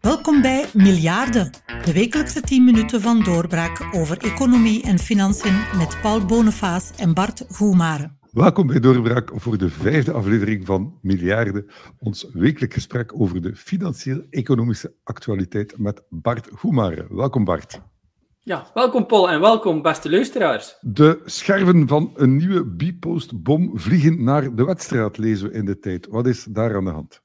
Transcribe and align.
Welkom 0.00 0.42
bij 0.42 0.66
Miljarden, 0.74 1.50
de 1.84 1.92
wekelijkse 1.92 2.40
10 2.40 2.64
minuten 2.64 3.00
van 3.00 3.22
doorbraak 3.22 3.88
over 3.92 4.18
economie 4.18 4.82
en 4.82 4.98
financiën 4.98 5.64
met 5.76 5.98
Paul 6.02 6.24
Bonifaas 6.24 6.92
en 6.96 7.14
Bart 7.14 7.44
Goemare. 7.48 8.10
Welkom 8.30 8.66
bij 8.66 8.80
Doorbraak 8.80 9.30
voor 9.34 9.58
de 9.58 9.68
vijfde 9.68 10.12
aflevering 10.12 10.66
van 10.66 10.98
Miljarden, 11.02 11.66
ons 11.98 12.30
wekelijk 12.32 12.72
gesprek 12.72 13.20
over 13.20 13.42
de 13.42 13.56
financieel-economische 13.56 14.94
actualiteit 15.04 15.78
met 15.78 16.02
Bart 16.08 16.48
Goemare. 16.54 17.06
Welkom 17.10 17.44
Bart. 17.44 17.80
Ja, 18.40 18.66
welkom 18.74 19.06
Paul 19.06 19.30
en 19.30 19.40
welkom 19.40 19.82
beste 19.82 20.10
luisteraars. 20.10 20.76
De 20.80 21.20
scherven 21.24 21.88
van 21.88 22.12
een 22.14 22.36
nieuwe 22.36 22.64
Bipost-bom 22.64 23.78
vliegen 23.78 24.24
naar 24.24 24.54
de 24.54 24.64
wedstrijd, 24.64 25.18
lezen 25.18 25.48
we 25.48 25.54
in 25.54 25.64
de 25.64 25.78
tijd. 25.78 26.06
Wat 26.06 26.26
is 26.26 26.44
daar 26.44 26.76
aan 26.76 26.84
de 26.84 26.90
hand? 26.90 27.22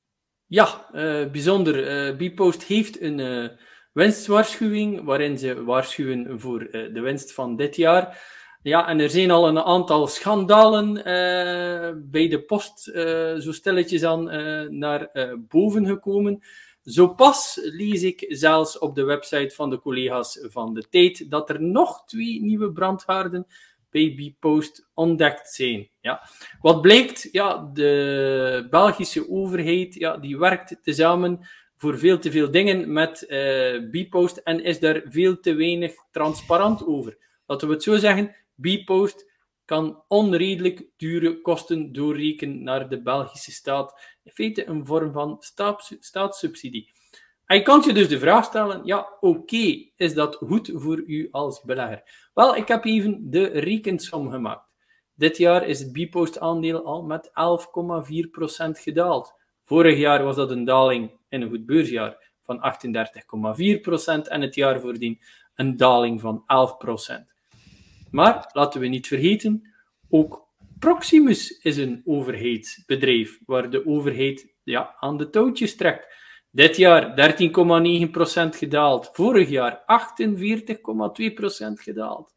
Ja, 0.47 0.89
uh, 0.93 1.31
bijzonder. 1.31 2.07
Uh, 2.09 2.17
Bipost 2.17 2.63
heeft 2.63 3.01
een 3.01 3.19
uh, 3.19 3.49
winstwaarschuwing 3.91 5.03
waarin 5.03 5.37
ze 5.37 5.63
waarschuwen 5.63 6.39
voor 6.39 6.59
de 6.71 6.99
winst 7.01 7.33
van 7.33 7.55
dit 7.55 7.75
jaar. 7.75 8.33
Ja, 8.61 8.87
en 8.87 8.99
er 8.99 9.09
zijn 9.09 9.31
al 9.31 9.47
een 9.47 9.59
aantal 9.59 10.07
schandalen 10.07 10.93
bij 12.11 12.27
de 12.27 12.43
post 12.45 12.79
zo 13.39 13.51
stilletjes 13.51 14.03
aan 14.03 14.23
naar 14.79 15.09
boven 15.47 15.85
gekomen. 15.85 16.43
Zo 16.83 17.07
pas 17.07 17.59
lees 17.63 18.03
ik 18.03 18.25
zelfs 18.27 18.77
op 18.77 18.95
de 18.95 19.03
website 19.03 19.55
van 19.55 19.69
de 19.69 19.79
collega's 19.79 20.39
van 20.41 20.73
de 20.73 20.85
Tijd 20.89 21.31
dat 21.31 21.49
er 21.49 21.61
nog 21.61 22.05
twee 22.05 22.41
nieuwe 22.41 22.71
brandhaarden 22.71 23.47
bij 24.03 24.35
Post 24.39 24.87
ontdekt 24.93 25.49
zijn. 25.49 25.89
Ja. 26.01 26.29
Wat 26.61 26.81
blijkt? 26.81 27.29
Ja, 27.31 27.69
de 27.73 28.67
Belgische 28.69 29.29
overheid 29.29 29.93
ja, 29.93 30.17
die 30.17 30.37
werkt 30.37 30.77
tezamen 30.83 31.47
voor 31.77 31.97
veel 31.97 32.19
te 32.19 32.31
veel 32.31 32.51
dingen 32.51 32.93
met 32.93 33.25
uh, 33.27 33.89
Bpost 33.91 34.37
en 34.37 34.63
is 34.63 34.79
daar 34.79 35.01
veel 35.05 35.39
te 35.39 35.53
weinig 35.53 35.93
transparant 36.11 36.85
over. 36.85 37.17
Laten 37.45 37.67
we 37.67 37.73
het 37.73 37.83
zo 37.83 37.97
zeggen, 37.97 38.35
Bpost 38.55 39.31
kan 39.65 40.03
onredelijk 40.07 40.85
dure 40.97 41.41
kosten 41.41 41.91
doorrekenen 41.91 42.63
naar 42.63 42.89
de 42.89 43.01
Belgische 43.01 43.51
staat. 43.51 44.17
In 44.23 44.31
feite 44.31 44.67
een 44.67 44.85
vorm 44.85 45.11
van 45.11 45.37
staatssubsidie. 45.99 46.89
En 47.45 47.57
je 47.57 47.63
kan 47.63 47.83
je 47.85 47.93
dus 47.93 48.07
de 48.07 48.19
vraag 48.19 48.45
stellen, 48.45 48.81
ja, 48.85 49.09
oké, 49.19 49.89
is 49.95 50.13
dat 50.13 50.35
goed 50.35 50.71
voor 50.73 51.03
u 51.05 51.27
als 51.31 51.61
belegger? 51.61 52.29
Wel, 52.33 52.55
ik 52.55 52.67
heb 52.67 52.85
even 52.85 53.29
de 53.29 53.45
rekensom 53.45 54.29
gemaakt. 54.29 54.69
Dit 55.15 55.37
jaar 55.37 55.67
is 55.67 55.79
het 55.79 55.91
Bpost-aandeel 55.91 56.85
al 56.85 57.03
met 57.03 57.27
11,4% 57.27 57.33
gedaald. 58.71 59.33
Vorig 59.63 59.97
jaar 59.97 60.23
was 60.23 60.35
dat 60.35 60.51
een 60.51 60.65
daling 60.65 61.11
in 61.29 61.41
een 61.41 61.49
goed 61.49 61.65
beursjaar 61.65 62.31
van 62.41 62.75
38,4% 64.27 64.29
en 64.29 64.41
het 64.41 64.55
jaar 64.55 64.81
voordien 64.81 65.19
een 65.55 65.77
daling 65.77 66.21
van 66.21 66.43
11%. 67.21 67.33
Maar 68.11 68.49
laten 68.53 68.79
we 68.79 68.87
niet 68.87 69.07
vergeten, 69.07 69.73
ook 70.09 70.45
Proximus 70.79 71.57
is 71.57 71.77
een 71.77 72.01
overheidsbedrijf 72.05 73.39
waar 73.45 73.69
de 73.69 73.85
overheid 73.85 74.53
ja, 74.63 74.95
aan 74.99 75.17
de 75.17 75.29
touwtjes 75.29 75.75
trekt. 75.75 76.07
Dit 76.55 76.77
jaar 76.77 77.33
13,9% 78.53 78.57
gedaald. 78.57 79.09
Vorig 79.13 79.49
jaar 79.49 79.79
48,2% 79.79 79.83
gedaald. 81.73 82.33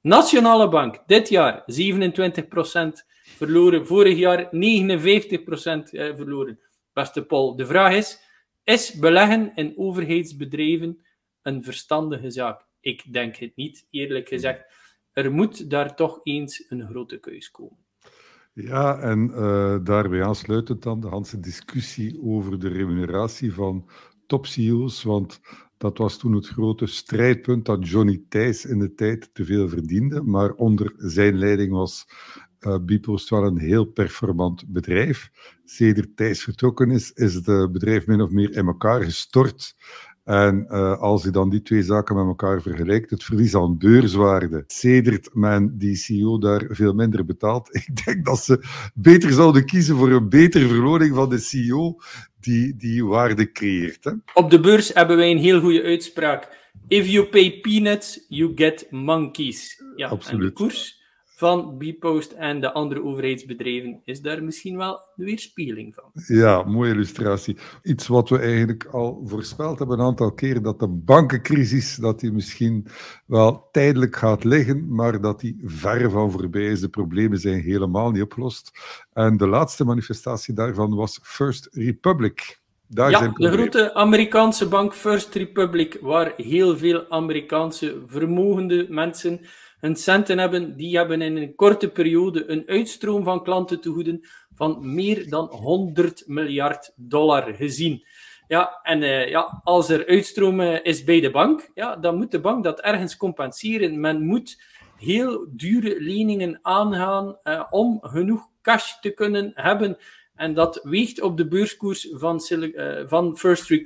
Nationale 0.00 0.68
Bank, 0.68 1.02
dit 1.06 1.28
jaar 1.28 1.60
27% 1.60 1.64
verloren. 3.36 3.86
Vorig 3.86 4.18
jaar 4.18 4.44
59% 4.44 4.48
eh, 4.50 6.16
verloren. 6.16 6.60
Beste 6.92 7.24
Paul, 7.24 7.56
de 7.56 7.66
vraag 7.66 7.94
is: 7.94 8.20
is 8.64 8.92
beleggen 8.92 9.52
in 9.54 9.72
overheidsbedrijven 9.76 11.04
een 11.42 11.64
verstandige 11.64 12.30
zaak? 12.30 12.66
Ik 12.80 13.12
denk 13.12 13.36
het 13.36 13.56
niet, 13.56 13.86
eerlijk 13.90 14.28
gezegd. 14.28 14.64
Er 15.12 15.32
moet 15.32 15.70
daar 15.70 15.94
toch 15.94 16.20
eens 16.22 16.64
een 16.68 16.86
grote 16.88 17.18
keus 17.18 17.50
komen. 17.50 17.84
Ja, 18.52 18.98
en 18.98 19.30
uh, 19.30 19.76
daarbij 19.82 20.24
aansluitend 20.24 20.82
dan 20.82 21.00
de 21.00 21.08
hele 21.08 21.40
discussie 21.40 22.22
over 22.22 22.58
de 22.58 22.68
remuneratie 22.68 23.52
van 23.52 23.88
top-CEO's, 24.26 25.02
want 25.02 25.40
dat 25.76 25.98
was 25.98 26.18
toen 26.18 26.32
het 26.32 26.46
grote 26.46 26.86
strijdpunt 26.86 27.64
dat 27.64 27.88
Johnny 27.88 28.22
Thijs 28.28 28.64
in 28.64 28.78
de 28.78 28.94
tijd 28.94 29.34
te 29.34 29.44
veel 29.44 29.68
verdiende, 29.68 30.22
maar 30.22 30.52
onder 30.52 30.92
zijn 30.96 31.38
leiding 31.38 31.72
was 31.72 32.06
uh, 32.60 32.76
Bipost 32.82 33.28
wel 33.28 33.44
een 33.44 33.58
heel 33.58 33.84
performant 33.84 34.68
bedrijf. 34.68 35.30
Sedert 35.64 36.16
Thijs 36.16 36.42
vertrokken 36.42 36.90
is, 36.90 37.12
is 37.12 37.34
het 37.34 37.72
bedrijf 37.72 38.06
min 38.06 38.20
of 38.20 38.30
meer 38.30 38.56
in 38.56 38.66
elkaar 38.66 39.02
gestort. 39.02 39.76
En 40.30 40.66
uh, 40.70 40.98
als 40.98 41.22
je 41.22 41.30
dan 41.30 41.50
die 41.50 41.62
twee 41.62 41.82
zaken 41.82 42.16
met 42.16 42.26
elkaar 42.26 42.62
vergelijkt, 42.62 43.10
het 43.10 43.24
verlies 43.24 43.54
aan 43.54 43.78
beurswaarde, 43.78 44.64
sedert 44.66 45.30
men 45.34 45.78
die 45.78 45.96
CEO 45.96 46.38
daar 46.38 46.66
veel 46.68 46.92
minder 46.92 47.24
betaalt, 47.24 47.68
ik 47.86 48.04
denk 48.04 48.24
dat 48.24 48.38
ze 48.38 48.64
beter 48.94 49.32
zouden 49.32 49.64
kiezen 49.64 49.96
voor 49.96 50.10
een 50.10 50.28
betere 50.28 50.68
verloning 50.68 51.14
van 51.14 51.28
de 51.28 51.38
CEO 51.38 51.96
die 52.40 52.76
die 52.76 53.04
waarde 53.04 53.52
creëert. 53.52 54.04
Hè? 54.04 54.12
Op 54.34 54.50
de 54.50 54.60
beurs 54.60 54.90
hebben 54.94 55.16
wij 55.16 55.30
een 55.30 55.38
heel 55.38 55.60
goede 55.60 55.82
uitspraak. 55.82 56.70
If 56.88 57.06
you 57.06 57.26
pay 57.26 57.60
peanuts, 57.60 58.24
you 58.28 58.52
get 58.54 58.86
monkeys. 58.90 59.82
Ja, 59.96 60.08
Absoluut. 60.08 60.40
En 60.40 60.46
de 60.46 60.52
koers 60.52 60.99
van 61.40 61.78
Bpost 61.78 62.32
en 62.32 62.60
de 62.60 62.72
andere 62.72 63.04
overheidsbedrijven 63.04 64.00
is 64.04 64.20
daar 64.20 64.42
misschien 64.42 64.76
wel 64.76 65.00
de 65.16 65.24
weerspiegeling 65.24 65.94
van. 65.94 66.36
Ja, 66.36 66.62
mooie 66.62 66.92
illustratie. 66.92 67.56
Iets 67.82 68.06
wat 68.06 68.28
we 68.28 68.38
eigenlijk 68.38 68.84
al 68.84 69.22
voorspeld 69.24 69.78
hebben 69.78 69.98
een 69.98 70.04
aantal 70.04 70.32
keren, 70.32 70.62
dat 70.62 70.78
de 70.78 70.88
bankencrisis 70.88 71.96
dat 71.96 72.20
die 72.20 72.32
misschien 72.32 72.86
wel 73.26 73.68
tijdelijk 73.72 74.16
gaat 74.16 74.44
liggen, 74.44 74.94
maar 74.94 75.20
dat 75.20 75.40
die 75.40 75.60
ver 75.64 76.10
van 76.10 76.30
voorbij 76.30 76.66
is. 76.66 76.80
De 76.80 76.88
problemen 76.88 77.38
zijn 77.38 77.60
helemaal 77.60 78.10
niet 78.10 78.22
opgelost. 78.22 78.70
En 79.12 79.36
de 79.36 79.46
laatste 79.46 79.84
manifestatie 79.84 80.54
daarvan 80.54 80.94
was 80.94 81.18
First 81.22 81.68
Republic. 81.72 82.59
Daar 82.92 83.10
ja, 83.10 83.32
de 83.36 83.50
grote 83.50 83.94
Amerikaanse 83.94 84.68
bank 84.68 84.94
First 84.94 85.34
Republic, 85.34 85.98
waar 86.00 86.32
heel 86.36 86.76
veel 86.76 87.10
Amerikaanse 87.10 88.02
vermogende 88.06 88.86
mensen 88.88 89.40
hun 89.78 89.96
centen 89.96 90.38
hebben, 90.38 90.76
die 90.76 90.96
hebben 90.96 91.22
in 91.22 91.36
een 91.36 91.54
korte 91.54 91.88
periode 91.88 92.50
een 92.50 92.62
uitstroom 92.66 93.24
van 93.24 93.42
klanten 93.42 93.80
te 93.80 93.90
goeden 93.90 94.20
van 94.54 94.94
meer 94.94 95.28
dan 95.28 95.46
100 95.46 96.22
miljard 96.26 96.92
dollar 96.96 97.54
gezien. 97.54 98.04
Ja, 98.48 98.80
en 98.82 99.02
uh, 99.02 99.28
ja, 99.28 99.60
als 99.64 99.88
er 99.88 100.06
uitstroom 100.06 100.60
is 100.60 101.04
bij 101.04 101.20
de 101.20 101.30
bank, 101.30 101.70
ja, 101.74 101.96
dan 101.96 102.16
moet 102.16 102.30
de 102.30 102.40
bank 102.40 102.64
dat 102.64 102.80
ergens 102.80 103.16
compenseren. 103.16 104.00
Men 104.00 104.24
moet 104.24 104.62
heel 104.96 105.46
dure 105.50 106.00
leningen 106.00 106.58
aangaan 106.62 107.36
uh, 107.44 107.64
om 107.70 107.98
genoeg 108.02 108.48
cash 108.62 108.92
te 109.00 109.10
kunnen 109.10 109.52
hebben. 109.54 109.96
En 110.40 110.54
dat 110.54 110.80
weegt 110.82 111.20
op 111.20 111.36
de 111.36 111.48
beurskoers 111.48 112.08
van, 112.10 112.40
uh, 112.48 113.02
van 113.06 113.38
First, 113.38 113.80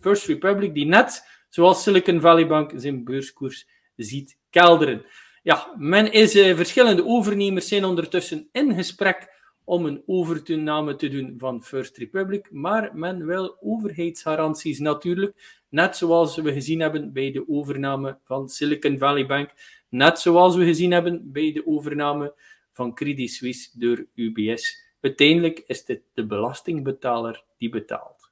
First 0.00 0.26
Republic, 0.26 0.74
die 0.74 0.86
net, 0.86 1.24
zoals 1.48 1.82
Silicon 1.82 2.20
Valley 2.20 2.46
Bank, 2.46 2.72
zijn 2.76 3.04
beurskoers 3.04 3.66
ziet 3.96 4.36
kelderen 4.50 5.04
ja, 5.48 5.74
men 5.76 6.12
is, 6.12 6.36
uh, 6.36 6.56
verschillende 6.56 7.04
overnemers 7.04 7.68
zijn 7.68 7.84
ondertussen 7.84 8.48
in 8.52 8.74
gesprek 8.74 9.36
om 9.64 9.86
een 9.86 10.02
overname 10.06 10.96
te 10.96 11.08
doen 11.08 11.34
van 11.38 11.62
First 11.62 11.96
Republic, 11.96 12.48
maar 12.50 12.90
men 12.94 13.26
wil 13.26 13.56
overheidsgaranties 13.60 14.78
natuurlijk, 14.78 15.62
net 15.68 15.96
zoals 15.96 16.36
we 16.36 16.52
gezien 16.52 16.80
hebben 16.80 17.12
bij 17.12 17.32
de 17.32 17.48
overname 17.48 18.18
van 18.24 18.48
Silicon 18.48 18.98
Valley 18.98 19.26
Bank, 19.26 19.50
net 19.88 20.18
zoals 20.18 20.56
we 20.56 20.64
gezien 20.64 20.92
hebben 20.92 21.32
bij 21.32 21.52
de 21.52 21.66
overname 21.66 22.34
van 22.72 22.94
Credit 22.94 23.30
Suisse 23.30 23.70
door 23.78 24.06
UBS. 24.14 24.87
Uiteindelijk 25.00 25.64
is 25.66 25.82
het 25.86 26.02
de 26.14 26.26
belastingbetaler 26.26 27.44
die 27.58 27.70
betaalt. 27.70 28.30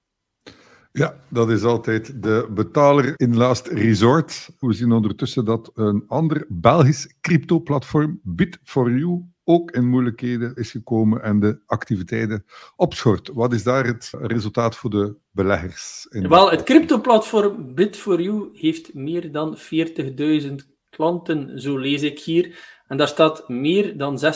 Ja, 0.92 1.20
dat 1.28 1.50
is 1.50 1.62
altijd 1.62 2.22
de 2.22 2.48
betaler 2.50 3.12
in 3.16 3.36
last 3.36 3.66
resort. 3.66 4.48
We 4.58 4.72
zien 4.72 4.92
ondertussen 4.92 5.44
dat 5.44 5.70
een 5.74 6.04
ander 6.06 6.46
Belgisch 6.48 7.16
crypto-platform, 7.20 8.20
Bit4You, 8.42 9.34
ook 9.44 9.70
in 9.70 9.88
moeilijkheden 9.88 10.54
is 10.54 10.70
gekomen 10.70 11.22
en 11.22 11.40
de 11.40 11.60
activiteiten 11.66 12.44
opschort. 12.76 13.30
Wat 13.34 13.52
is 13.52 13.62
daar 13.62 13.86
het 13.86 14.12
resultaat 14.20 14.76
voor 14.76 14.90
de 14.90 15.16
beleggers? 15.30 16.06
In 16.10 16.28
Wel, 16.28 16.50
het 16.50 16.62
crypto-platform 16.62 17.74
Bit4You 17.80 18.58
heeft 18.58 18.94
meer 18.94 19.32
dan 19.32 19.56
40.000 19.58 20.54
klanten, 20.90 21.60
zo 21.60 21.76
lees 21.76 22.02
ik 22.02 22.18
hier. 22.18 22.75
En 22.88 22.96
daar 22.96 23.08
staat 23.08 23.48
meer 23.48 23.96
dan 23.96 24.20
6,5 24.24 24.28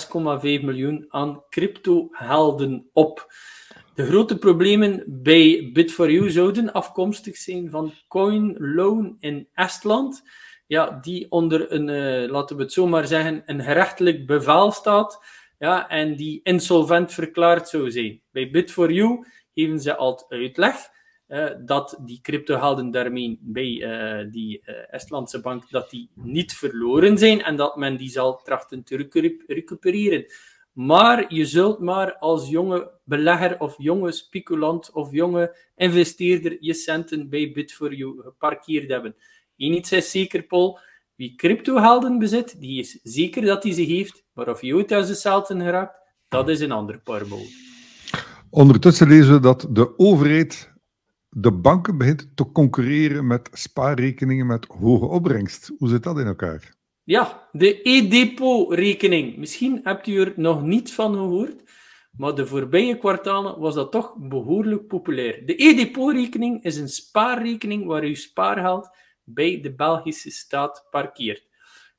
miljoen 0.42 1.06
aan 1.08 1.42
crypto-helden 1.48 2.88
op. 2.92 3.32
De 3.94 4.06
grote 4.06 4.38
problemen 4.38 5.04
bij 5.06 5.72
Bit4You 5.78 6.26
zouden 6.26 6.72
afkomstig 6.72 7.36
zijn 7.36 7.70
van 7.70 7.92
CoinLoan 8.08 9.16
in 9.18 9.48
Estland, 9.54 10.22
ja, 10.66 10.98
die 11.00 11.30
onder 11.30 11.72
een, 11.72 11.88
uh, 11.88 12.30
laten 12.30 12.56
we 12.56 12.62
het 12.62 12.72
zo 12.72 12.86
maar 12.86 13.06
zeggen, 13.06 13.42
een 13.46 13.62
gerechtelijk 13.62 14.26
bevel 14.26 14.70
staat 14.70 15.24
ja, 15.58 15.88
en 15.88 16.16
die 16.16 16.40
insolvent 16.42 17.12
verklaard 17.12 17.68
zou 17.68 17.90
zijn. 17.90 18.20
Bij 18.30 18.48
Bit4You 18.48 19.28
geven 19.54 19.80
ze 19.80 19.96
altijd 19.96 20.30
uitleg 20.30 20.76
dat 21.64 21.98
die 22.04 22.18
cryptogelden 22.22 22.90
daarmee 22.90 23.38
bij 23.40 24.28
die 24.30 24.64
Estlandse 24.90 25.40
bank 25.40 25.70
dat 25.70 25.90
die 25.90 26.10
niet 26.14 26.52
verloren 26.52 27.18
zijn 27.18 27.42
en 27.42 27.56
dat 27.56 27.76
men 27.76 27.96
die 27.96 28.10
zal 28.10 28.40
trachten 28.42 28.84
te 28.84 29.08
recupereren. 29.46 30.24
Maar 30.72 31.34
je 31.34 31.44
zult 31.44 31.78
maar 31.78 32.16
als 32.16 32.48
jonge 32.48 32.90
belegger 33.04 33.60
of 33.60 33.74
jonge 33.78 34.12
speculant 34.12 34.92
of 34.92 35.12
jonge 35.12 35.56
investeerder 35.76 36.56
je 36.60 36.74
centen 36.74 37.28
bij 37.28 37.52
Bit4You 37.56 38.22
geparkeerd 38.22 38.90
hebben. 38.90 39.14
Eén 39.56 39.74
iets 39.74 39.92
is 39.92 40.10
zeker, 40.10 40.42
Paul. 40.42 40.78
Wie 41.16 41.34
cryptohelden 41.34 42.18
bezit, 42.18 42.60
die 42.60 42.80
is 42.80 43.00
zeker 43.02 43.42
dat 43.42 43.62
hij 43.62 43.72
ze 43.72 43.82
heeft. 43.82 44.24
Maar 44.32 44.48
of 44.48 44.62
je 44.62 44.74
ooit 44.74 44.92
uit 44.92 45.06
de 45.06 45.14
centen 45.14 45.60
geraakt, 45.60 45.98
dat 46.28 46.48
is 46.48 46.60
een 46.60 46.72
ander 46.72 46.98
paar 46.98 47.22
Ondertussen 48.50 49.08
lezen 49.08 49.34
we 49.34 49.40
dat 49.40 49.66
de 49.70 49.98
overheid 49.98 50.69
de 51.30 51.52
banken 51.52 51.98
begint 51.98 52.36
te 52.36 52.52
concurreren 52.52 53.26
met 53.26 53.48
spaarrekeningen 53.52 54.46
met 54.46 54.66
hoge 54.66 55.06
opbrengst. 55.06 55.72
Hoe 55.78 55.88
zit 55.88 56.02
dat 56.02 56.18
in 56.18 56.26
elkaar? 56.26 56.74
Ja, 57.04 57.48
de 57.52 57.80
e-depot-rekening. 57.82 59.36
Misschien 59.36 59.80
hebt 59.82 60.06
u 60.06 60.20
er 60.20 60.32
nog 60.36 60.62
niet 60.62 60.92
van 60.92 61.14
gehoord, 61.14 61.62
maar 62.12 62.34
de 62.34 62.46
voorbije 62.46 62.98
kwartalen 62.98 63.58
was 63.58 63.74
dat 63.74 63.92
toch 63.92 64.14
behoorlijk 64.18 64.86
populair. 64.86 65.46
De 65.46 65.64
e-depot-rekening 65.64 66.64
is 66.64 66.76
een 66.76 66.88
spaarrekening 66.88 67.86
waar 67.86 68.04
u 68.04 68.14
spaargeld 68.14 68.88
bij 69.24 69.60
de 69.60 69.74
Belgische 69.74 70.30
staat 70.30 70.86
parkeert. 70.90 71.46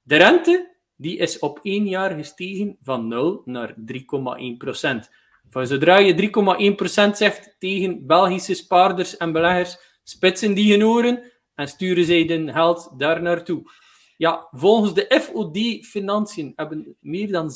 De 0.02 0.16
rente 0.16 0.76
die 0.96 1.18
is 1.18 1.40
op 1.40 1.60
één 1.62 1.88
jaar 1.88 2.16
gestegen 2.16 2.78
van 2.82 3.08
0 3.08 3.42
naar 3.46 3.76
3,1 3.76 4.58
procent. 4.58 5.10
Van 5.52 5.68
zodra 5.68 5.98
je 5.98 6.72
3,1 6.72 6.76
procent 6.76 7.18
zegt 7.18 7.56
tegen 7.60 8.06
Belgische 8.06 8.54
spaarders 8.54 9.18
en 9.18 9.32
beleggers, 9.32 9.78
spitsen 10.04 10.54
die 10.54 10.72
hun 10.72 10.86
oren 10.86 11.32
en 11.56 11.68
sturen 11.68 12.06
zij 12.06 12.24
hun 12.28 12.52
geld 12.52 12.94
daar 12.98 13.22
naartoe. 13.22 13.72
Ja, 14.18 14.48
volgens 14.52 14.94
de 14.94 15.20
FOD 15.22 15.86
Financiën 15.86 16.54
hebben 16.56 16.96
meer 17.00 17.32
dan 17.32 17.52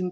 16.000 0.00 0.06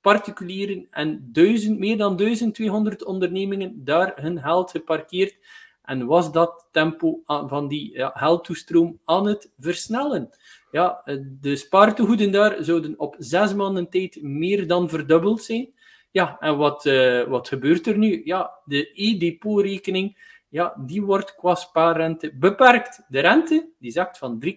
particulieren 0.00 0.86
en 0.90 1.28
1000, 1.32 1.78
meer 1.78 1.96
dan 1.96 2.16
1200 2.16 3.04
ondernemingen 3.04 3.84
daar 3.84 4.12
hun 4.16 4.40
geld 4.40 4.70
geparkeerd. 4.70 5.36
En 5.82 6.06
was 6.06 6.32
dat 6.32 6.68
tempo 6.70 7.20
van 7.24 7.68
die 7.68 7.92
ja, 7.92 8.10
geldtoestroom 8.14 9.00
aan 9.04 9.26
het 9.26 9.50
versnellen? 9.58 10.28
Ja, 10.70 11.02
de 11.40 11.56
spaartegoeden 11.56 12.32
daar 12.32 12.56
zouden 12.64 12.98
op 12.98 13.16
zes 13.18 13.54
maanden 13.54 13.88
tijd 13.88 14.22
meer 14.22 14.66
dan 14.66 14.88
verdubbeld 14.88 15.42
zijn. 15.42 15.72
Ja, 16.14 16.36
en 16.38 16.56
wat, 16.56 16.84
uh, 16.84 17.22
wat 17.22 17.48
gebeurt 17.48 17.86
er 17.86 17.98
nu? 17.98 18.20
Ja, 18.24 18.50
de 18.64 18.90
e-depotrekening 18.92 20.32
ja, 20.48 20.82
die 20.86 21.02
wordt 21.02 21.34
qua 21.34 21.54
spaarrente 21.54 22.36
beperkt. 22.38 23.04
De 23.08 23.20
rente 23.20 23.72
die 23.78 23.90
zakt 23.90 24.18
van 24.18 24.44
3,1 24.44 24.50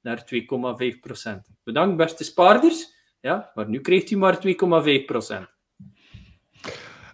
naar 0.00 0.24
2,5 0.92 0.98
procent. 1.00 1.48
Bedankt, 1.62 1.96
beste 1.96 2.24
spaarders. 2.24 2.94
Ja, 3.20 3.50
maar 3.54 3.68
nu 3.68 3.80
krijgt 3.80 4.10
u 4.10 4.16
maar 4.16 4.38
2,5 4.46 4.52
procent. 5.06 5.48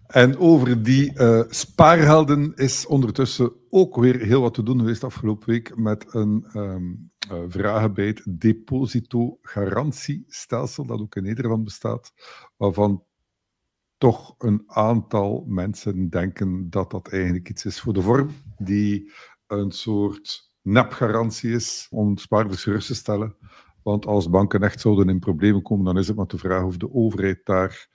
En 0.06 0.38
over 0.38 0.82
die 0.82 1.12
uh, 1.14 1.42
spaarhelden 1.48 2.54
is 2.54 2.86
ondertussen 2.86 3.52
ook 3.68 3.96
weer 3.96 4.20
heel 4.20 4.40
wat 4.40 4.54
te 4.54 4.62
doen 4.62 4.78
geweest 4.78 5.04
afgelopen 5.04 5.48
week 5.48 5.76
met 5.76 6.14
een 6.14 6.46
um, 6.54 7.10
uh, 7.32 7.38
vragen 7.48 7.94
bij 7.94 8.06
het 8.06 8.22
depositogarantiestelsel, 8.28 10.86
dat 10.86 11.00
ook 11.00 11.16
in 11.16 11.22
Nederland 11.22 11.64
bestaat, 11.64 12.12
waarvan 12.56 13.05
toch 14.06 14.34
een 14.38 14.62
aantal 14.66 15.44
mensen 15.46 16.08
denken 16.08 16.70
dat 16.70 16.90
dat 16.90 17.08
eigenlijk 17.08 17.48
iets 17.48 17.64
is 17.64 17.80
voor 17.80 17.92
de 17.92 18.02
vorm, 18.02 18.30
die 18.58 19.12
een 19.46 19.70
soort 19.70 20.50
nepgarantie 20.62 21.50
is 21.50 21.86
om 21.90 22.16
spaarders 22.16 22.62
gerust 22.62 22.86
te 22.86 22.94
stellen. 22.94 23.36
Want 23.82 24.06
als 24.06 24.30
banken 24.30 24.62
echt 24.62 24.80
zouden 24.80 25.08
in 25.08 25.18
problemen 25.18 25.62
komen, 25.62 25.84
dan 25.84 25.98
is 25.98 26.06
het 26.06 26.16
maar 26.16 26.26
de 26.26 26.38
vraag 26.38 26.64
of 26.64 26.76
de 26.76 26.92
overheid 26.92 27.40
daar 27.44 27.88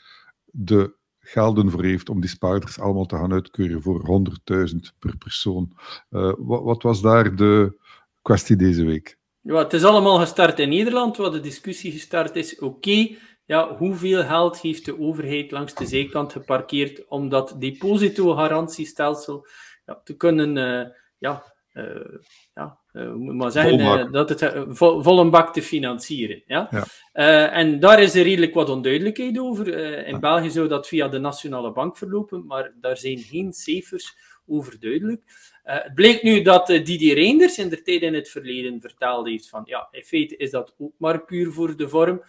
de 0.45 0.95
gelden 1.19 1.71
voor 1.71 1.83
heeft 1.83 2.09
om 2.09 2.21
die 2.21 2.29
spaarders 2.29 2.79
allemaal 2.79 3.05
te 3.05 3.15
gaan 3.15 3.33
uitkeuren 3.33 3.81
voor 3.81 4.25
100.000 4.71 4.75
per 4.99 5.17
persoon. 5.17 5.77
Uh, 6.09 6.33
wat, 6.37 6.63
wat, 6.63 6.83
was 6.83 7.01
daar 7.01 7.35
de 7.35 7.79
kwestie 8.21 8.55
deze 8.55 8.83
week? 8.83 9.19
Ja, 9.41 9.57
het 9.57 9.73
is 9.73 9.83
allemaal 9.83 10.19
gestart 10.19 10.59
in 10.59 10.69
Nederland, 10.69 11.17
waar 11.17 11.31
de 11.31 11.39
discussie 11.39 11.91
gestart 11.91 12.35
is. 12.35 12.59
Oké, 12.59 13.15
ja, 13.51 13.75
hoeveel 13.77 14.24
geld 14.24 14.59
heeft 14.59 14.86
de 14.86 15.00
overheid 15.00 15.51
langs 15.51 15.74
de 15.74 15.86
zijkant 15.86 16.31
geparkeerd 16.31 17.07
om 17.07 17.30
dat 17.30 17.56
depositogarantiestelsel 17.59 19.48
ja, 19.86 20.01
te 20.03 20.15
kunnen 20.15 20.56
uh, 20.56 20.88
ja, 21.18 21.44
uh, 21.74 22.18
ja, 22.53 22.80
uh, 22.94 23.13
maar 23.13 23.51
zeggen 23.51 24.12
dat 24.12 24.30
het 24.30 24.53
vol, 24.68 25.03
vol, 25.03 25.19
een 25.19 25.30
bak 25.30 25.53
te 25.53 25.62
financieren. 25.62 26.44
Ja? 26.45 26.69
ja. 26.71 27.50
en 27.50 27.80
daar 27.80 28.01
is 28.01 28.15
er 28.15 28.24
redelijk 28.24 28.53
wat 28.53 28.69
onduidelijkheid 28.69 29.39
over. 29.39 29.68
in 30.06 30.13
ja. 30.13 30.19
België 30.19 30.50
zou 30.50 30.68
dat 30.68 30.88
via 30.88 31.07
de 31.07 31.19
Nationale 31.19 31.71
Bank 31.71 31.97
verlopen, 31.97 32.45
maar 32.45 32.74
daar 32.81 32.97
zijn 32.97 33.18
geen 33.18 33.54
cijfers 33.54 34.15
over 34.47 34.80
duidelijk. 34.80 35.21
het 35.63 35.94
blijkt 35.95 36.24
nu 36.24 36.42
dat 36.42 36.68
Didier 36.68 37.13
Reinders 37.13 37.57
in 37.57 37.69
de 37.69 37.81
tijd 37.81 38.01
in 38.01 38.13
het 38.13 38.30
verleden 38.30 38.81
verteld 38.81 39.27
heeft 39.27 39.50
van 39.50 39.62
ja, 39.65 39.88
in 39.92 40.04
feite 40.04 40.38
is 40.38 40.51
dat 40.51 40.74
ook 40.77 40.94
maar 40.97 41.25
puur 41.25 41.51
voor 41.51 41.75
de 41.75 41.89
vorm. 41.89 42.21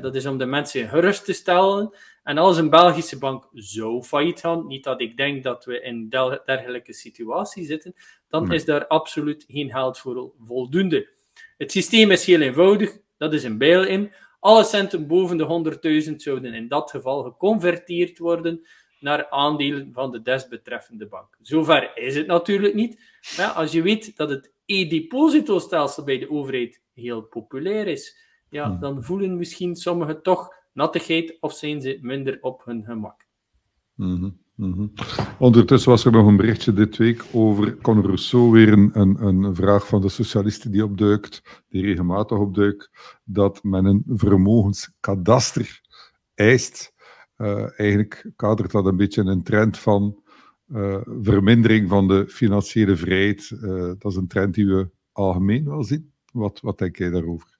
Dat 0.00 0.14
is 0.14 0.26
om 0.26 0.38
de 0.38 0.46
mensen 0.46 0.88
gerust 0.88 1.24
te 1.24 1.32
stellen. 1.32 1.94
En 2.22 2.38
als 2.38 2.58
een 2.58 2.70
Belgische 2.70 3.18
bank 3.18 3.48
zou 3.52 4.02
failliet 4.02 4.40
gaan, 4.40 4.66
niet 4.66 4.84
dat 4.84 5.00
ik 5.00 5.16
denk 5.16 5.42
dat 5.42 5.64
we 5.64 5.80
in 5.80 6.08
dergelijke 6.44 6.92
situatie 6.92 7.64
zitten, 7.64 7.94
dan 8.28 8.52
is 8.52 8.64
daar 8.64 8.86
absoluut 8.86 9.44
geen 9.48 9.70
geld 9.70 9.98
voor 9.98 10.32
voldoende. 10.44 11.08
Het 11.56 11.72
systeem 11.72 12.10
is 12.10 12.26
heel 12.26 12.40
eenvoudig, 12.40 12.98
dat 13.16 13.32
is 13.32 13.44
een 13.44 13.58
bail-in. 13.58 14.12
Alle 14.40 14.64
centen 14.64 15.06
boven 15.06 15.36
de 15.36 16.04
100.000 16.08 16.16
zouden 16.16 16.54
in 16.54 16.68
dat 16.68 16.90
geval 16.90 17.22
geconverteerd 17.22 18.18
worden 18.18 18.66
naar 19.00 19.28
aandelen 19.30 19.90
van 19.92 20.10
de 20.10 20.22
desbetreffende 20.22 21.06
bank. 21.06 21.36
Zover 21.40 21.96
is 21.96 22.16
het 22.16 22.26
natuurlijk 22.26 22.74
niet. 22.74 23.00
Maar 23.36 23.50
als 23.50 23.72
je 23.72 23.82
weet 23.82 24.16
dat 24.16 24.30
het 24.30 24.52
e-depositostelsel 24.66 26.04
bij 26.04 26.18
de 26.18 26.30
overheid 26.30 26.80
heel 26.94 27.22
populair 27.22 27.86
is, 27.86 28.16
ja, 28.52 28.70
hmm. 28.70 28.80
dan 28.80 29.02
voelen 29.02 29.36
misschien 29.36 29.76
sommigen 29.76 30.22
toch 30.22 30.54
nattigheid 30.72 31.36
of 31.40 31.52
zijn 31.52 31.80
ze 31.80 31.98
minder 32.00 32.38
op 32.40 32.64
hun 32.64 32.84
gemak. 32.84 33.26
Mm 33.94 34.40
-hmm. 34.56 34.92
Ondertussen 35.38 35.90
was 35.90 36.04
er 36.04 36.12
nog 36.12 36.26
een 36.26 36.36
berichtje 36.36 36.72
dit 36.72 36.96
week 36.96 37.24
over 37.32 37.76
Conor 37.76 38.04
Rousseau, 38.04 38.50
weer 38.50 38.72
een, 38.72 38.90
een, 38.92 39.26
een, 39.26 39.54
vraag 39.54 39.86
van 39.86 40.00
de 40.00 40.08
socialisten 40.08 40.70
die 40.70 40.84
opduikt, 40.84 41.62
die 41.68 41.82
regelmatig 41.82 42.38
opduikt, 42.38 42.90
dat 43.24 43.62
men 43.62 43.84
een 43.84 44.04
vermogenskadaster 44.06 45.80
eist. 46.34 46.92
Uh, 47.36 47.78
eigenlijk 47.80 48.30
kadert 48.36 48.70
dat 48.70 48.86
een 48.86 48.96
beetje 48.96 49.22
een 49.22 49.42
trend 49.42 49.78
van 49.78 50.22
uh, 50.68 51.00
vermindering 51.22 51.88
van 51.88 52.08
de 52.08 52.28
financiële 52.28 52.96
vrijheid. 52.96 53.50
Uh, 53.50 53.92
dat 53.98 54.04
is 54.12 54.16
een 54.16 54.28
trend 54.28 54.54
die 54.54 54.66
we 54.66 54.90
algemeen 55.12 55.64
wel 55.64 55.84
zien. 55.84 56.12
Wat, 56.32 56.60
wat 56.60 56.78
denk 56.78 56.96
jij 56.96 57.10
daarover? 57.10 57.51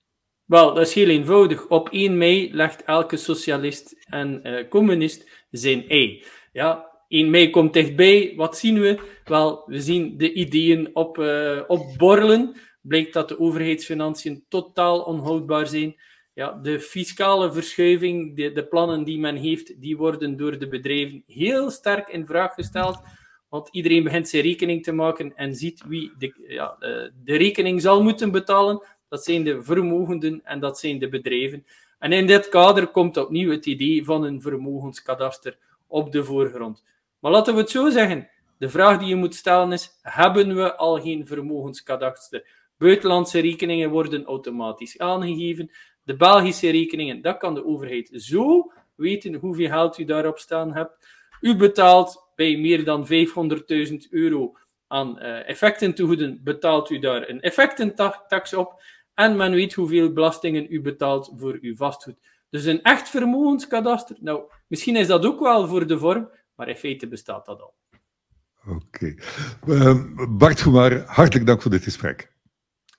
Wel, 0.52 0.74
dat 0.74 0.86
is 0.86 0.94
heel 0.94 1.08
eenvoudig. 1.08 1.66
Op 1.68 1.88
1 1.88 2.18
mei 2.18 2.54
legt 2.54 2.84
elke 2.84 3.16
socialist 3.16 3.94
en 4.04 4.40
uh, 4.42 4.68
communist 4.68 5.46
zijn 5.50 5.88
ei. 5.88 6.24
Ja, 6.52 6.90
1 7.08 7.30
mei 7.30 7.50
komt 7.50 7.72
dichtbij. 7.72 8.32
Wat 8.36 8.58
zien 8.58 8.80
we? 8.80 8.98
Wel, 9.24 9.62
we 9.66 9.80
zien 9.80 10.16
de 10.16 10.32
ideeën 10.32 10.90
op, 10.92 11.18
uh, 11.18 11.60
opborrelen. 11.66 12.56
Blijkt 12.82 13.12
dat 13.12 13.28
de 13.28 13.38
overheidsfinanciën 13.40 14.44
totaal 14.48 15.00
onhoudbaar 15.00 15.66
zijn. 15.66 16.00
Ja, 16.34 16.52
de 16.62 16.80
fiscale 16.80 17.52
verschuiving, 17.52 18.36
de, 18.36 18.52
de 18.52 18.66
plannen 18.66 19.04
die 19.04 19.18
men 19.18 19.36
heeft, 19.36 19.80
die 19.80 19.96
worden 19.96 20.36
door 20.36 20.58
de 20.58 20.68
bedrijven 20.68 21.22
heel 21.26 21.70
sterk 21.70 22.08
in 22.08 22.26
vraag 22.26 22.54
gesteld. 22.54 23.00
Want 23.48 23.68
iedereen 23.70 24.02
begint 24.02 24.28
zijn 24.28 24.42
rekening 24.42 24.82
te 24.82 24.92
maken 24.92 25.36
en 25.36 25.54
ziet 25.54 25.84
wie 25.86 26.12
de, 26.18 26.44
ja, 26.46 26.76
de 27.24 27.36
rekening 27.36 27.80
zal 27.80 28.02
moeten 28.02 28.30
betalen 28.30 28.82
dat 29.12 29.24
zijn 29.24 29.44
de 29.44 29.62
vermogenden 29.62 30.40
en 30.44 30.60
dat 30.60 30.78
zijn 30.78 30.98
de 30.98 31.08
bedrijven. 31.08 31.66
En 31.98 32.12
in 32.12 32.26
dit 32.26 32.48
kader 32.48 32.86
komt 32.86 33.16
opnieuw 33.16 33.50
het 33.50 33.66
idee 33.66 34.04
van 34.04 34.24
een 34.24 34.40
vermogenskadaster 34.40 35.58
op 35.86 36.12
de 36.12 36.24
voorgrond. 36.24 36.84
Maar 37.18 37.32
laten 37.32 37.54
we 37.54 37.60
het 37.60 37.70
zo 37.70 37.90
zeggen. 37.90 38.28
De 38.58 38.68
vraag 38.68 38.98
die 38.98 39.08
je 39.08 39.16
moet 39.16 39.34
stellen 39.34 39.72
is: 39.72 39.98
hebben 40.02 40.54
we 40.54 40.76
al 40.76 41.00
geen 41.00 41.26
vermogenskadaster? 41.26 42.46
Buitenlandse 42.78 43.40
rekeningen 43.40 43.90
worden 43.90 44.24
automatisch 44.24 44.98
aangegeven. 44.98 45.70
De 46.02 46.16
Belgische 46.16 46.70
rekeningen, 46.70 47.22
dat 47.22 47.36
kan 47.36 47.54
de 47.54 47.64
overheid 47.64 48.10
zo 48.12 48.72
weten 48.94 49.34
hoeveel 49.34 49.68
geld 49.68 49.98
u 49.98 50.04
daarop 50.04 50.38
staan 50.38 50.74
hebt. 50.74 51.06
U 51.40 51.56
betaalt 51.56 52.32
bij 52.34 52.56
meer 52.56 52.84
dan 52.84 53.06
500.000 53.88 53.96
euro 54.10 54.56
aan 54.86 55.18
uh, 55.18 55.48
effectentoegoeden, 55.48 56.40
betaalt 56.42 56.90
u 56.90 56.98
daar 56.98 57.28
een 57.28 57.40
effectentax 57.40 58.54
op 58.54 58.82
en 59.22 59.36
men 59.36 59.52
weet 59.52 59.74
hoeveel 59.74 60.12
belastingen 60.12 60.66
u 60.68 60.80
betaalt 60.80 61.32
voor 61.36 61.58
uw 61.60 61.76
vastgoed. 61.76 62.16
Dus 62.50 62.64
een 62.64 62.82
echt 62.82 63.08
vermogenskadaster, 63.08 64.16
nou, 64.20 64.42
misschien 64.66 64.96
is 64.96 65.06
dat 65.06 65.26
ook 65.26 65.40
wel 65.40 65.68
voor 65.68 65.86
de 65.86 65.98
vorm, 65.98 66.30
maar 66.54 66.68
in 66.68 66.76
feite 66.76 67.08
bestaat 67.08 67.46
dat 67.46 67.60
al. 67.60 67.74
Oké. 68.68 69.14
Uh, 69.66 70.00
Bart 70.28 70.62
Goemaar, 70.62 71.04
hartelijk 71.06 71.46
dank 71.46 71.62
voor 71.62 71.70
dit 71.70 71.82
gesprek. 71.82 72.32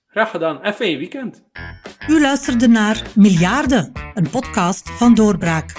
Graag 0.08 0.30
gedaan 0.30 0.62
en 0.62 0.74
fijn 0.74 0.98
weekend. 0.98 1.44
U 2.08 2.22
luisterde 2.22 2.68
naar 2.68 3.12
Miljarden, 3.16 3.92
een 4.14 4.30
podcast 4.30 4.90
van 4.90 5.14
Doorbraak. 5.14 5.74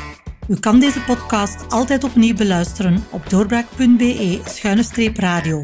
U 0.48 0.58
kan 0.58 0.80
deze 0.80 1.00
podcast 1.00 1.72
altijd 1.72 2.04
opnieuw 2.04 2.34
beluisteren 2.34 3.04
op 3.10 3.30
doorbraak.be-radio. 3.30 5.62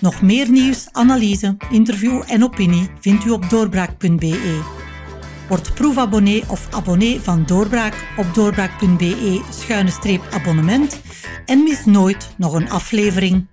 Nog 0.00 0.22
meer 0.22 0.50
nieuws, 0.50 0.88
analyse, 0.92 1.56
interview 1.70 2.22
en 2.26 2.44
opinie 2.44 2.90
vindt 3.00 3.24
u 3.24 3.30
op 3.30 3.50
doorbraak.be. 3.50 4.60
Word 5.48 5.74
proefabonnee 5.74 6.44
of 6.48 6.68
abonnee 6.70 7.20
van 7.20 7.44
Doorbraak 7.46 7.94
op 8.16 8.34
doorbraak.be-abonnement 8.34 11.00
en 11.46 11.62
mis 11.62 11.84
nooit 11.84 12.30
nog 12.36 12.52
een 12.52 12.70
aflevering. 12.70 13.46